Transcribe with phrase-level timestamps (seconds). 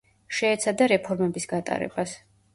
[0.37, 2.17] შეეცადა რეფორმების გატარებას.